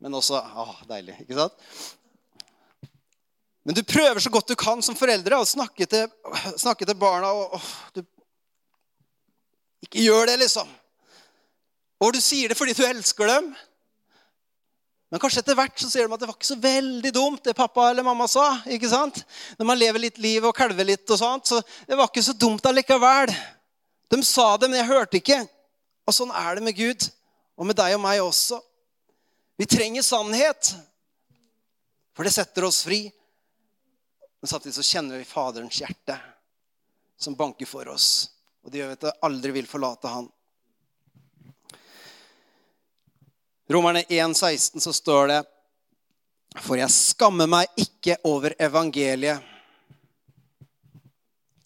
[0.00, 1.56] Men også åh, deilig, ikke sant?
[3.66, 6.06] Men du prøver så godt du kan som foreldre å snakke til,
[6.56, 7.32] snakke til barna.
[7.34, 8.04] og åh, du,
[9.84, 10.70] Ikke gjør det, liksom.
[12.00, 13.50] Og du sier det fordi du elsker dem.
[15.10, 17.56] Men kanskje etter hvert så ser de at det var ikke så veldig dumt, det
[17.58, 18.60] pappa eller mamma sa.
[18.70, 19.24] ikke sant?
[19.58, 22.34] Når man lever litt liv og kalver litt, og sånt, så det var ikke så
[22.38, 23.32] dumt allikevel.
[24.10, 25.40] De sa det, men jeg hørte ikke.
[26.06, 27.08] Og sånn er det med Gud,
[27.58, 28.60] og med deg og meg også.
[29.58, 30.70] Vi trenger sannhet,
[32.14, 33.02] for det setter oss fri.
[34.40, 36.16] Men samtidig så kjenner vi Faderens hjerte,
[37.18, 38.30] som banker for oss.
[38.62, 40.30] Og det gjør at vi aldri vil forlate Han.
[43.70, 45.38] Romerne 1,16 så står det
[46.58, 49.44] For jeg skammer meg ikke over evangeliet.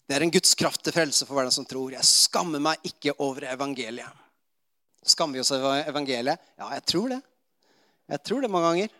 [0.05, 1.95] Det er en Guds kraft til frelse for hver den som tror.
[1.95, 4.21] Jeg skammer meg ikke over evangeliet.
[5.01, 6.43] Skammer vi oss over evangeliet?
[6.61, 7.17] Ja, jeg tror det.
[8.13, 8.93] Jeg tror det mange ganger.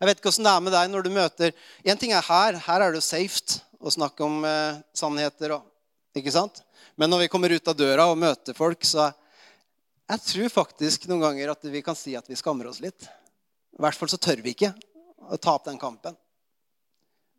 [0.00, 1.52] Jeg vet ikke åssen det er med deg når du møter
[1.84, 2.56] En ting er her.
[2.56, 5.58] Her er det jo safe å snakke om eh, sannheter.
[5.58, 5.68] Og,
[6.16, 6.64] ikke sant?
[6.96, 9.10] Men når vi kommer ut av døra og møter folk, så
[10.10, 13.06] jeg tror faktisk noen ganger at vi kan si at vi skammer oss litt.
[13.74, 14.74] I hvert fall så tør vi ikke
[15.24, 16.16] å ta opp den kampen.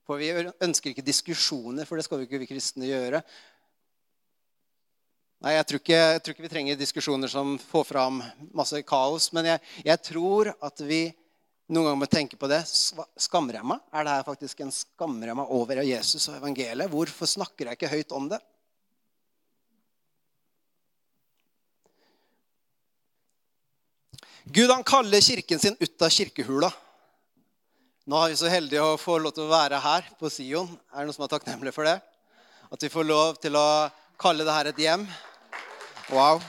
[0.05, 3.21] For vi ønsker ikke diskusjoner, for det skal vi ikke vi kristne gjøre.
[5.45, 8.21] Nei, jeg tror, ikke, jeg tror ikke vi trenger diskusjoner som får fram
[8.55, 9.29] masse kaos.
[9.35, 11.03] Men jeg, jeg tror at vi
[11.69, 12.61] noen ganger må tenke på det.
[12.65, 13.81] Skammer jeg meg?
[13.93, 16.89] Er det her faktisk en skammer jeg meg over Jesus og evangeliet?
[16.93, 18.41] Hvorfor snakker jeg ikke høyt om det?
[24.45, 26.69] Gud han kaller kirken sin ut av kirkehula.
[28.05, 30.67] Nå er vi så heldige å få lov til å være her på Sion.
[30.93, 31.95] Er det noen som er takknemlig for det?
[32.69, 33.65] At vi får lov til å
[34.21, 35.07] kalle det her et hjem.
[36.13, 36.43] Wow.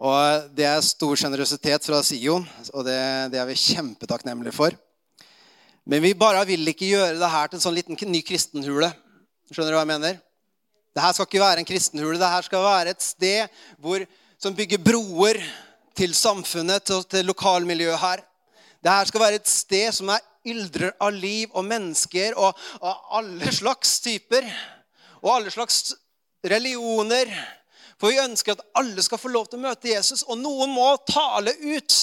[0.00, 2.96] Og Det er stor sjenerøsitet fra Sion, og det,
[3.34, 4.72] det, er vi kjempetakknemlige for.
[5.84, 8.88] Men vi bare vil ikke gjøre det her til en sånn liten ny kristenhule.
[9.52, 10.18] Skjønner du hva jeg mener?
[10.96, 12.16] Dette skal ikke være en kristenhule.
[12.16, 14.08] Dette skal være et sted hvor
[14.42, 15.38] som bygger broer
[15.94, 18.22] til samfunnet, til, til lokalmiljøet her.
[18.82, 23.52] Dette skal være et sted som er yldrer av liv og mennesker og, av alle
[23.54, 24.48] slags typer.
[25.22, 25.92] Og alle slags
[26.42, 27.30] religioner.
[28.00, 30.88] For vi ønsker at alle skal få lov til å møte Jesus, og noen må
[31.06, 31.98] tale ut.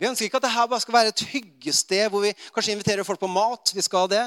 [0.00, 3.20] Vi ønsker ikke at dette bare skal være et hyggested hvor vi kanskje inviterer folk
[3.22, 3.72] på mat.
[3.72, 4.26] vi skal det.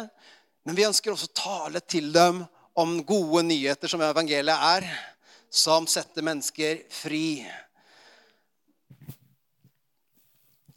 [0.65, 2.41] Men vi ønsker også å tale til dem
[2.73, 4.87] om gode nyheter, som evangeliet er,
[5.53, 7.45] som setter mennesker fri.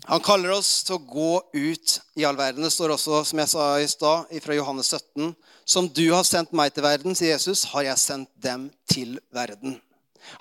[0.06, 2.62] Han kaller oss til å gå ut i all verden.
[2.62, 5.32] Det står også, som jeg sa i stad, fra Johannes 17.
[5.66, 9.80] Som du har sendt meg til verden, sier Jesus, har jeg sendt dem til verden.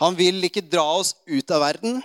[0.04, 2.04] Han vil ikke dra oss ut av verden,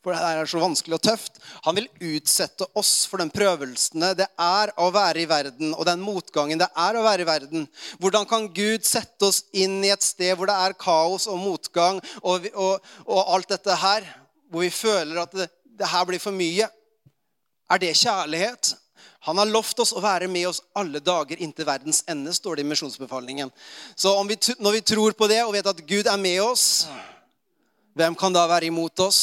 [0.00, 1.38] for det er så vanskelig og tøft.
[1.66, 6.00] Han vil utsette oss for den prøvelsene det er å være i verden, og den
[6.04, 7.66] motgangen det er å være i verden.
[8.00, 12.00] Hvordan kan Gud sette oss inn i et sted hvor det er kaos og motgang
[12.22, 14.08] og, og, og alt dette her,
[14.50, 16.68] hvor vi føler at det, det her blir for mye.
[17.70, 18.74] Er det kjærlighet?
[19.28, 22.64] Han har lovt oss å være med oss alle dager inntil verdens ende, står det
[22.64, 23.52] i misjonsbefalingen.
[23.92, 26.86] Så vi, når vi tror på det og vet at Gud er med oss,
[27.92, 29.20] hvem kan da være imot oss?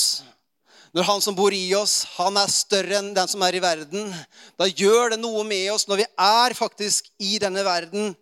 [0.97, 4.07] Når han som bor i oss, han er større enn den som er i verden,
[4.57, 8.15] da gjør det noe med oss når vi er faktisk i denne verden,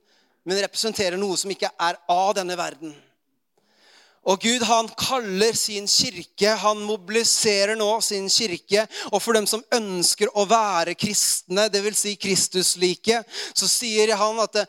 [0.44, 2.92] men representerer noe som ikke er av denne verden.
[4.28, 8.84] Og Gud han kaller sin kirke, han mobiliserer nå sin kirke.
[9.14, 12.02] Og for dem som ønsker å være kristne, dvs.
[12.02, 13.22] Si Kristuslike,
[13.54, 14.64] så sier han at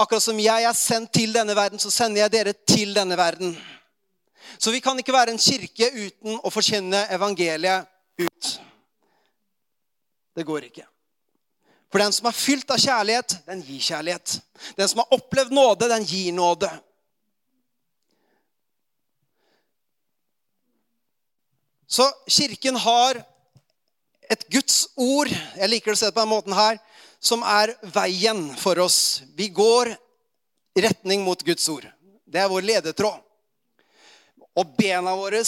[0.00, 3.52] akkurat som jeg er sendt til denne verden, så sender jeg dere til denne verden.
[4.58, 7.88] Så vi kan ikke være en kirke uten å forkynne evangeliet
[8.22, 8.52] ut.
[10.32, 10.86] Det går ikke.
[11.92, 14.38] For den som er fylt av kjærlighet, den gir kjærlighet.
[14.78, 16.70] Den som har opplevd nåde, den gir nåde.
[21.92, 23.20] Så kirken har
[24.32, 26.78] et Guds ord, jeg liker å se det på denne måten her,
[27.20, 29.20] som er veien for oss.
[29.36, 29.92] Vi går
[30.80, 31.84] retning mot Guds ord.
[32.24, 33.20] Det er vår ledetråd.
[34.58, 35.42] Og bena våre,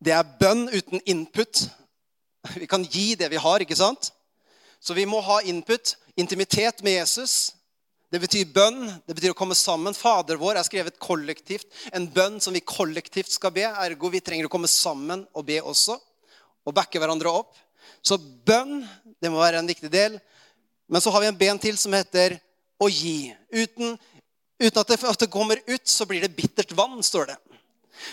[0.00, 1.64] det er bønn uten input.
[2.56, 4.12] Vi kan gi det vi har, ikke sant?
[4.80, 7.52] Så vi må ha input, intimitet med Jesus.
[8.10, 8.86] Det betyr bønn.
[9.06, 9.94] Det betyr å komme sammen.
[9.94, 11.68] Fader vår er skrevet kollektivt.
[11.94, 13.66] En bønn som vi kollektivt skal be.
[13.68, 15.98] Ergo vi trenger å komme sammen og be også.
[16.66, 17.52] Og backe hverandre opp.
[18.02, 18.80] Så bønn
[19.20, 20.16] det må være en viktig del.
[20.90, 22.38] Men så har vi en ben til som heter
[22.80, 23.30] å gi.
[23.52, 23.94] Uten,
[24.58, 27.38] uten at, det, at det kommer ut, så blir det bittert vann, står det.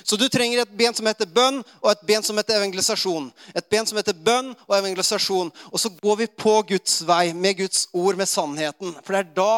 [0.03, 3.29] Så du trenger et ben som heter bønn, og et ben som heter evangelisasjon.
[3.55, 5.51] Et ben som heter bønn og evangelisasjon.
[5.71, 8.95] Og så går vi på Guds vei med Guds ord, med sannheten.
[9.03, 9.53] For det er da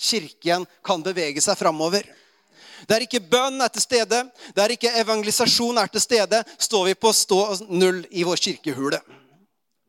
[0.00, 2.06] kirken kan bevege seg framover.
[2.88, 4.22] Der ikke bønn er til stede,
[4.56, 9.00] der ikke evangelisasjon er til stede, står vi på stå null i vår kirkehule.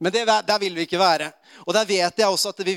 [0.02, 1.30] Men det, der vil vi ikke være.
[1.66, 2.76] Og der vet jeg også at vi,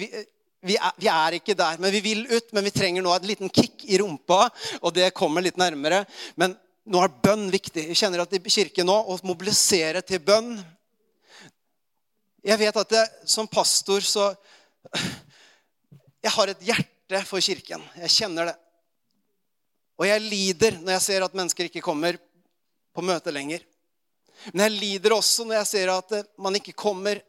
[0.64, 1.78] vi, er, vi, er, ikke der.
[1.80, 4.46] Men vi vil ut, men vi trenger nå et liten kick i rumpa,
[4.82, 6.04] og det kommer litt nærmere.
[6.36, 7.86] Men nå er bønn viktig.
[7.90, 10.58] Jeg kjenner at i kirken nå å mobilisere til bønn
[12.44, 14.34] Jeg vet at jeg, som pastor så
[16.24, 17.82] Jeg har et hjerte for kirken.
[18.00, 18.56] Jeg kjenner det.
[20.00, 22.18] Og jeg lider når jeg ser at mennesker ikke kommer
[22.94, 23.62] på møte lenger.
[24.52, 27.20] Men jeg lider også når jeg ser at man ikke kommer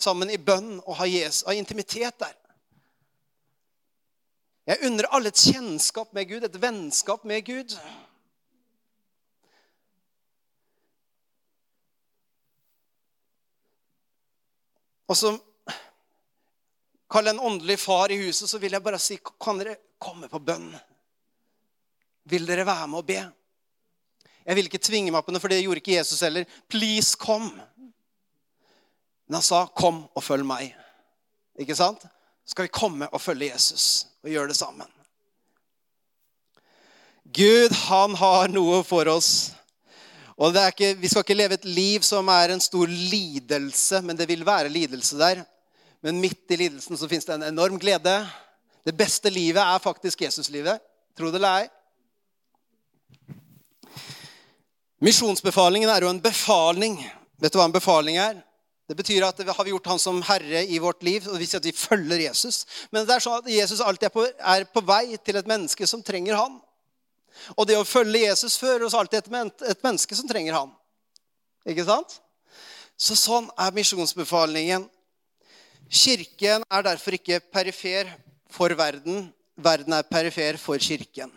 [0.00, 2.36] sammen i bønn og har, Jesus, har intimitet der.
[4.70, 7.74] Jeg unner alle et kjennskap med Gud, et vennskap med Gud.
[15.10, 15.34] Og så
[17.10, 20.38] Kall en åndelig far i huset, så vil jeg bare si kan dere komme på
[20.38, 20.68] bønn?
[22.30, 23.18] Vil dere være med og be?
[24.46, 26.46] Jeg vil ikke tvinge meg på det, for det gjorde ikke Jesus heller.
[26.70, 27.50] Please, kom.
[29.26, 30.74] Men han sa, 'Kom og følg meg'.
[31.58, 32.02] Ikke sant?
[32.46, 34.86] Så skal vi komme og følge Jesus og gjøre det sammen.
[37.26, 39.52] Gud, han har noe for oss.
[40.40, 44.28] Og ikke, Vi skal ikke leve et liv som er en stor lidelse, men det
[44.28, 45.44] vil være lidelse der.
[46.02, 48.26] Men midt i lidelsen så fins det en enorm glede.
[48.86, 50.80] Det beste livet er faktisk Jesuslivet.
[51.18, 51.68] Tro det eller ei.
[55.00, 56.96] Misjonsbefalingen er jo en befaling.
[57.40, 58.40] Vet du hva en befaling er?
[58.88, 61.60] Det betyr at vi har gjort han som herre i vårt liv, og vi sier
[61.60, 62.64] at vi følger Jesus.
[62.90, 65.86] Men det er sånn at Jesus alltid er på, er på vei til et menneske
[65.86, 66.56] som trenger han.
[67.56, 70.72] Og det å følge Jesus fører oss alltid et, et menneske som trenger han.
[71.68, 72.18] Ikke sant?
[73.00, 74.86] Så sånn er misjonsbefalingen.
[75.90, 78.10] Kirken er derfor ikke perifer
[78.52, 79.30] for verden.
[79.60, 81.32] Verden er perifer for kirken.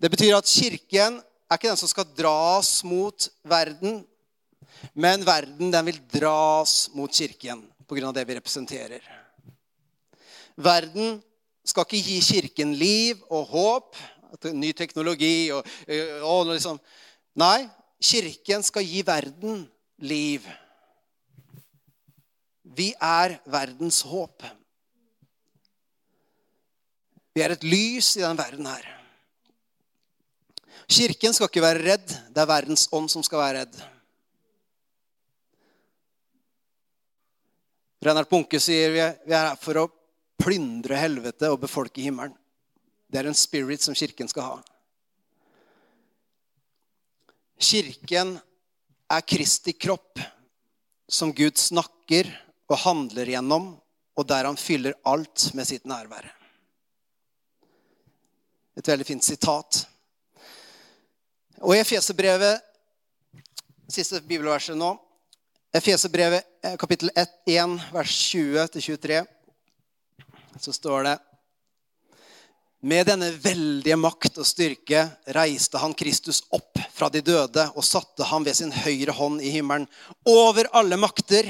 [0.00, 4.02] Det betyr at kirken er ikke den som skal dras mot verden,
[4.92, 8.12] men verden den vil dras mot kirken pga.
[8.12, 9.00] det vi representerer.
[10.56, 11.22] Verden
[11.66, 13.96] skal ikke gi kirken liv og håp.
[14.52, 15.66] Ny teknologi og,
[16.26, 16.80] og liksom
[17.36, 17.66] Nei,
[18.00, 19.66] kirken skal gi verden
[20.00, 20.44] liv.
[22.64, 24.44] Vi er verdens håp.
[27.36, 28.88] Vi er et lys i denne verden her.
[30.88, 32.16] Kirken skal ikke være redd.
[32.32, 33.76] Det er verdens ånd som skal være redd.
[38.06, 39.86] Reinhard Bunke sier vi er her for å
[40.40, 42.36] plyndre helvete og befolke himmelen.
[43.06, 44.56] Det er en spirit som kirken skal ha.
[47.56, 48.36] Kirken
[49.08, 50.20] er Kristi kropp,
[51.08, 52.28] som Gud snakker
[52.66, 53.76] og handler gjennom,
[54.16, 56.26] og der han fyller alt med sitt nærvær.
[58.76, 59.84] Et veldig fint sitat.
[61.62, 62.60] Og i Efeserbrevet,
[63.88, 64.96] siste bibelverset nå
[65.76, 69.24] Efeserbrevet eh, kapittel 1, 1 vers 20-23,
[70.60, 71.14] så står det
[72.84, 78.26] Med denne veldige makt og styrke reiste han Kristus opp fra de døde og satte
[78.28, 79.86] ham ved sin høyre hånd i himmelen,
[80.28, 81.48] over alle makter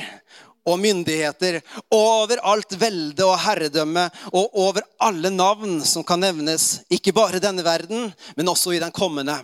[0.66, 1.58] og myndigheter,
[1.90, 7.42] over alt velde og herredømme og over alle navn som kan nevnes, ikke bare i
[7.42, 9.40] denne verden, men også i den kommende.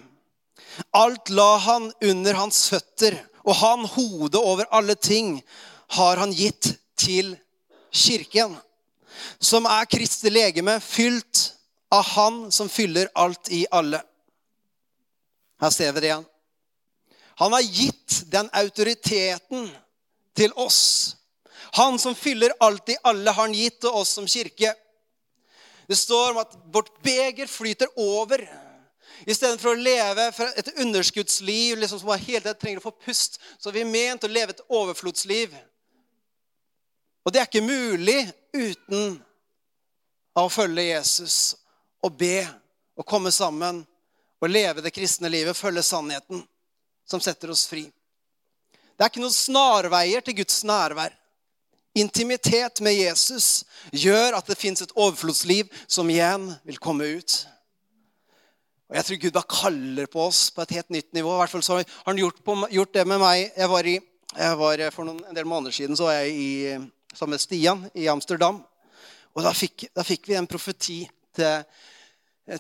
[0.95, 5.40] Alt la han under hans føtter, og han, hodet over alle ting,
[5.99, 7.35] har han gitt til
[7.90, 8.55] kirken,
[9.42, 11.51] som er Kristi legeme, fylt
[11.92, 14.02] av Han som fyller alt i alle.
[15.61, 16.24] Her ser vi det igjen.
[17.37, 19.68] Han har gitt den autoriteten
[20.37, 21.16] til oss.
[21.76, 24.72] Han som fyller alt i alle, har han gitt til oss som kirke.
[25.87, 28.46] Det står om at vårt beger flyter over.
[29.28, 33.83] Istedenfor å leve et underskuddsliv liksom, som hele tiden trenger å få pust, så er
[33.83, 35.52] vi ment å leve et overflodsliv.
[37.22, 38.22] Og det er ikke mulig
[38.57, 39.20] uten
[40.40, 41.62] å følge Jesus
[42.03, 42.43] og be
[42.99, 43.83] og komme sammen
[44.43, 46.43] og leve det kristne livet, følge sannheten
[47.09, 47.87] som setter oss fri.
[48.97, 51.15] Det er ikke noen snarveier til Guds nærvær.
[51.99, 57.35] Intimitet med Jesus gjør at det fins et overflodsliv som igjen vil komme ut.
[58.88, 61.35] Og Jeg tror Gud da kaller på oss på et helt nytt nivå.
[61.35, 63.47] I hvert fall så har han gjort, på, gjort det med meg.
[63.57, 63.95] Jeg var, i,
[64.37, 66.51] jeg var For noen, en del måneder siden så var jeg i,
[67.12, 68.61] sammen med Stian i Amsterdam.
[69.33, 71.01] Og da fikk, da fikk vi en profeti
[71.37, 71.64] til,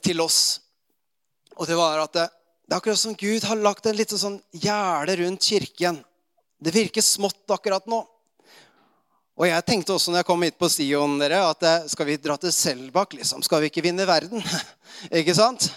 [0.04, 0.60] til, oss.
[1.58, 2.28] Og det var at det,
[2.66, 6.00] det er akkurat som Gud har lagt en liten sånn gjerde rundt kirken.
[6.62, 8.04] Det virker smått akkurat nå.
[9.32, 12.18] Og jeg tenkte også når jeg kom hit på Sion, dere, at eh, skal vi
[12.20, 13.40] dra til Selbakk, liksom?
[13.42, 14.44] Skal vi ikke vinne verden?
[15.22, 15.70] ikke sant?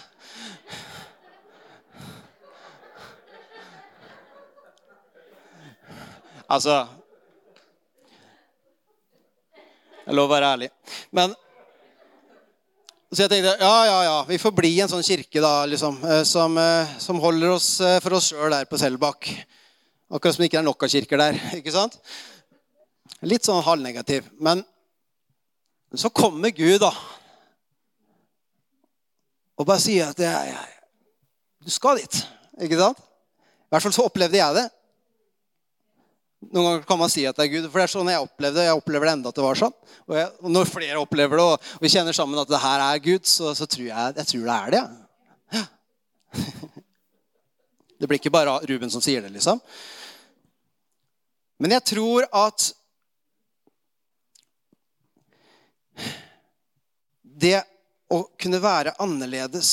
[6.46, 6.84] Altså
[10.06, 10.68] Jeg lover å være ærlig.
[11.10, 11.32] Men
[13.16, 16.22] så jeg tenkte ja, ja, ja, vi får bli en sånn kirke da, liksom, eh,
[16.28, 19.30] som, eh, som holder oss eh, for oss sjøl der på Selbakk.
[20.12, 21.38] Akkurat som det ikke er nok av kirker der.
[21.58, 21.96] ikke sant?
[23.24, 24.28] Litt sånn halvnegativ.
[24.36, 24.60] Men
[25.96, 26.92] så kommer Gud, da.
[29.56, 30.52] Og bare sier at jeg,
[31.64, 32.20] du skal dit.
[32.68, 33.00] Ikke sant?
[33.00, 34.66] I hvert fall så opplevde jeg det.
[36.52, 38.60] Noen ganger kan man si at det er Gud, for det er sånn jeg opplevde
[38.60, 38.68] det.
[38.68, 39.74] Jeg opplever det enda at det var sånn.
[40.06, 43.02] Og, jeg, og når flere opplever det, og, vi kjenner sammen at det her er
[43.02, 44.84] Gud, så, så tror jeg, jeg tror det er det.
[45.56, 45.66] Ja.
[47.96, 49.56] Det blir ikke bare Ruben som sier det, liksom.
[51.56, 52.66] Men jeg tror at
[57.22, 57.62] det
[58.12, 59.70] å kunne være annerledes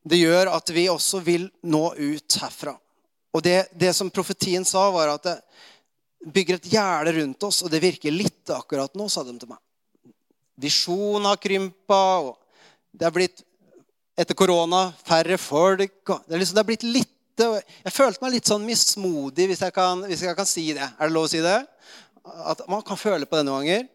[0.00, 2.72] Det gjør at vi også vil nå ut herfra.
[3.30, 5.36] Og det, det, som profetien sa, var at det
[6.34, 9.60] bygger et gjerde rundt oss, og det virker litt akkurat nå, sa de til meg.
[10.60, 12.34] Visjonen har krympa, og
[12.92, 13.44] det er blitt
[14.20, 16.02] etter korona færre folk.
[16.04, 19.72] Det er, liksom, det er blitt litt Jeg følte meg litt sånn mismodig, hvis jeg,
[19.72, 20.84] kan, hvis jeg kan si det.
[20.84, 21.56] Er det lov å si det?
[22.20, 23.86] At man kan føle på det noen ganger.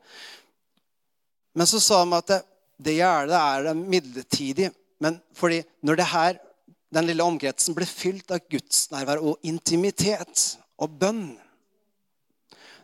[1.53, 2.39] Men så sa de at det,
[2.87, 4.71] det gjerdet er midlertidig.
[5.03, 6.41] Men fordi når det her
[6.95, 10.45] den lille omkretsen ble fylt av gudsnærvær og intimitet
[10.79, 11.33] og bønn.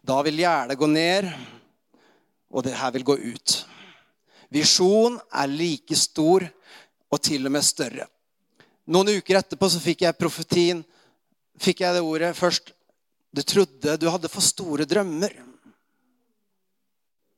[0.04, 1.30] Da vil gjerdet gå ned,
[2.52, 3.54] og det her vil gå ut.
[4.52, 6.44] Visjon er like stor
[7.12, 8.08] og til og med større.
[8.92, 10.82] Noen uker etterpå så fikk jeg profetien.
[11.62, 12.74] Fikk jeg det ordet først.
[13.32, 15.38] Du trodde du hadde for store drømmer.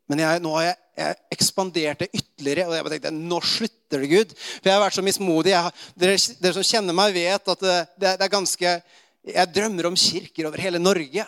[0.09, 2.67] Men jeg, nå har jeg, jeg ekspanderte ytterligere.
[2.69, 4.33] Og jeg tenkte, nå slutter det, Gud.
[4.35, 5.53] For jeg har vært så mismodig.
[5.53, 8.75] Jeg, dere, dere, som kjenner meg, vet at det, det, det, er ganske
[9.23, 11.25] Jeg drømmer om kirker over hele Norge.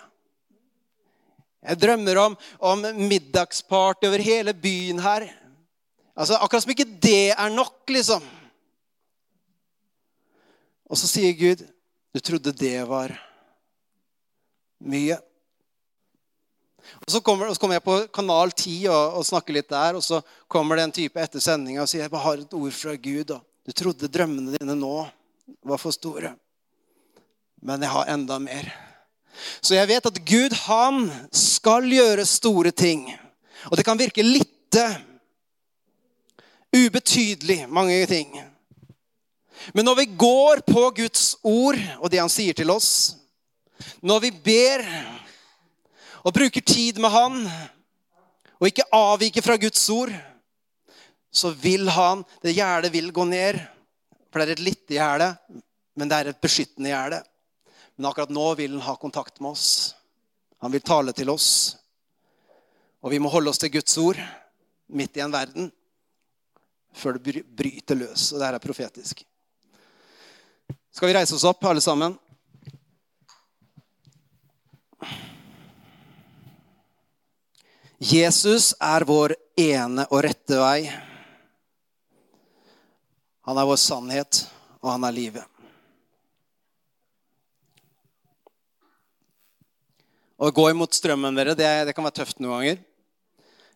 [1.65, 5.29] Jeg drømmer om, om middagsparty over hele byen her.
[6.15, 8.25] Altså, Akkurat som ikke det er nok, liksom.
[10.85, 11.65] Og så sier Gud,
[12.13, 13.11] 'Du trodde det var
[14.79, 15.19] mye'.
[17.05, 19.97] Og Så kommer, og så kommer jeg på Kanal 10 og, og, snakker litt der,
[19.97, 22.75] og så kommer det en type etter sendinga og sier jeg bare har et ord
[22.77, 23.35] fra Gud.
[23.35, 24.95] Og du trodde drømmene dine nå
[25.65, 26.33] var for store,
[27.61, 28.69] men jeg har enda mer.
[29.61, 33.09] Så jeg vet at Gud, han skal gjøre store ting.
[33.69, 34.85] Og det kan virke lite,
[36.75, 38.31] ubetydelig, mange ting.
[39.73, 43.15] Men når vi går på Guds ord og det han sier til oss,
[44.03, 44.83] når vi ber
[46.25, 47.43] og bruker tid med Han,
[48.57, 50.11] og ikke avviker fra Guds ord,
[51.35, 53.59] så vil han Det gjerdet vil gå ned.
[54.31, 55.27] For det er et lite gjerde,
[55.95, 57.21] men det er et beskyttende gjerde.
[57.95, 59.95] Men akkurat nå vil han ha kontakt med oss.
[60.63, 61.77] Han vil tale til oss.
[63.03, 64.19] Og vi må holde oss til Guds ord
[64.87, 65.71] midt i en verden
[66.95, 68.31] før det bryter løs.
[68.31, 69.23] Og det her er profetisk.
[70.95, 72.15] Skal vi reise oss opp, alle sammen?
[77.99, 80.87] Jesus er vår ene og rette vei.
[83.47, 84.41] Han er vår sannhet,
[84.83, 85.45] og han er livet.
[90.35, 92.81] Å gå imot strømmen dere, det, det, kan være tøft noen ganger.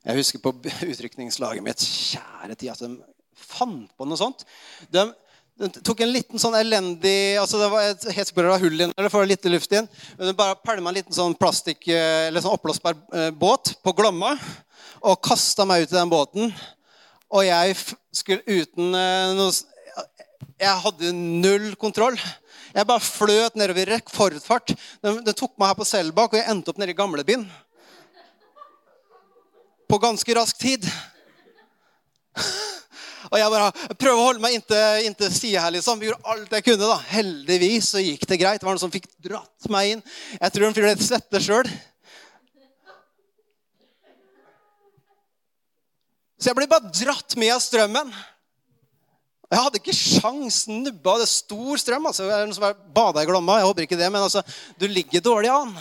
[0.04, 0.52] Jeg husker på
[0.92, 2.92] utrykningslaget mitt Kjære tid at de
[3.40, 4.44] fant på noe sånt.
[4.92, 5.06] De,
[5.60, 9.12] de tok en liten sånn elendig altså Det var et helt sikkert hull inn, eller
[9.12, 9.90] for litt luft inn.
[10.16, 14.38] Den bare pælma en liten sånn plastikk, eh, eller sånn oppblåsbar eh, båt på Glomma
[15.00, 16.54] og kasta meg ut i den båten.
[17.36, 17.76] Og jeg
[18.16, 19.52] skulle uten eh, noe
[20.60, 22.18] Jeg hadde null kontroll.
[22.72, 24.74] Jeg bare fløt nedover i rekordfart.
[25.04, 27.46] Den, den tok meg her på Selbakk, og jeg endte opp nede i Gamlebyen.
[29.92, 30.88] På ganske rask tid.
[33.28, 35.76] Og jeg bare prøver å holde meg inntil, inntil sida her.
[35.76, 36.00] liksom.
[36.00, 36.88] Vi gjorde alt jeg kunne.
[36.88, 36.98] da.
[37.12, 38.62] Heldigvis så gikk det greit.
[38.62, 40.04] Det var noen som fikk dratt meg inn.
[40.38, 41.72] Jeg tror de fikk litt svette sjøl.
[46.40, 48.14] Så jeg ble bare dratt med av strømmen.
[49.50, 51.18] Jeg hadde ikke sjans nubba.
[51.20, 52.06] Det er stor strøm.
[52.08, 52.28] altså.
[52.30, 53.58] Det er noen som bada i Glomma.
[53.60, 54.44] Jeg håper ikke det, men altså,
[54.80, 55.74] du ligger dårlig an.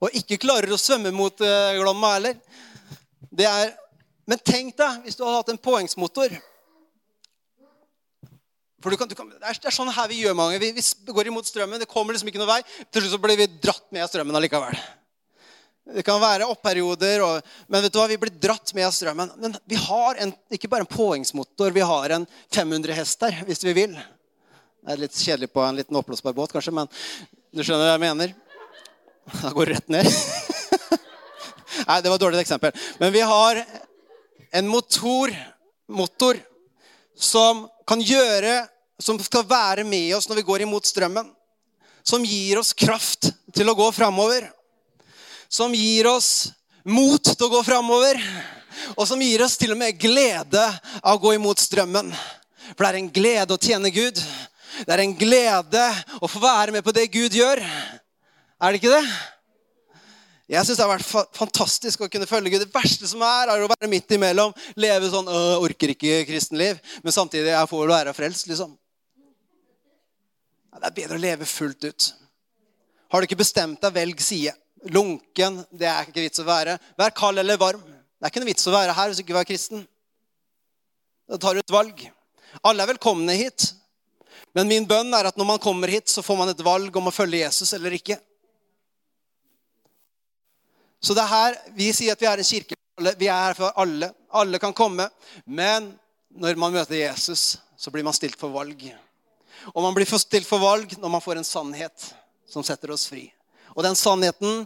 [0.00, 2.36] Og ikke klarer å svømme mot uh, Glomma heller.
[3.30, 3.72] Det er,
[4.30, 6.36] men tenk deg hvis du hadde hatt en poengsmotor.
[8.80, 10.60] For du kan, du kan, det, er, sånn her vi gjør mange.
[10.62, 11.82] Vi, vi går imot strømmen.
[11.82, 12.62] Det kommer liksom ikke noe vei.
[12.88, 14.78] Til slutt så blir vi dratt med av strømmen allikevel.
[15.90, 19.34] Det kan være oppperioder, og, men vet du hva, vi blir dratt med av strømmen.
[19.42, 23.64] Men vi har en, ikke bare en påhengsmotor, vi har en 500 hest der, hvis
[23.66, 23.98] vi vil.
[23.98, 26.88] Det er litt kjedelig på en liten oppblåsbar båt, kanskje, men
[27.50, 28.34] du skjønner hva jeg mener?
[29.42, 30.08] Da går det rett ned.
[31.88, 32.72] Nei, det var et dårlig eksempel.
[33.02, 33.64] Men vi har
[34.52, 35.32] en motor,
[35.88, 36.38] motor
[37.16, 38.66] som kan gjøre
[39.00, 41.24] Som skal være med oss når vi går imot strømmen.
[42.04, 44.44] Som gir oss kraft til å gå framover
[45.50, 46.52] som gir oss
[46.86, 48.20] mot til å gå framover.
[48.94, 50.62] Og som gir oss til og med glede
[51.02, 52.12] av å gå imot strømmen.
[52.70, 54.20] For det er en glede å tjene Gud.
[54.86, 55.82] Det er en glede
[56.22, 57.58] å få være med på det Gud gjør.
[57.60, 59.02] Er det ikke det?
[60.50, 62.64] Jeg syns det har vært fantastisk å kunne følge Gud.
[62.64, 64.54] Det verste som er, er å være midt imellom.
[64.74, 68.72] Leve sånn øh, 'Orker ikke kristenliv', men samtidig jeg får vel være frelst, liksom.
[70.80, 72.08] Det er bedre å leve fullt ut.
[73.10, 74.56] Har du ikke bestemt deg, velg side
[74.88, 75.60] lunken.
[75.70, 76.78] Det er ikke vits å være.
[76.98, 77.82] Vær kald eller varm.
[77.82, 79.84] Det er ikke noe vits å være her hvis du ikke er kristen.
[81.30, 82.02] Da tar du et valg.
[82.66, 83.70] Alle er velkomne hit.
[84.56, 87.10] Men min bønn er at når man kommer hit, så får man et valg om
[87.10, 88.18] å følge Jesus eller ikke.
[91.00, 92.76] Så det er her vi sier at vi er en kirke.
[93.16, 94.10] Vi er her for alle.
[94.32, 95.08] Alle kan komme.
[95.44, 95.92] Men
[96.30, 98.84] når man møter Jesus, så blir man stilt for valg.
[99.74, 102.10] Og man blir stilt for valg når man får en sannhet
[102.50, 103.28] som setter oss fri.
[103.76, 104.64] Og den sannheten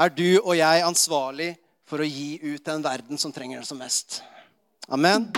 [0.00, 1.52] er du og jeg ansvarlig
[1.86, 4.22] for å gi ut til en verden som trenger det som mest.
[4.88, 5.28] Amen.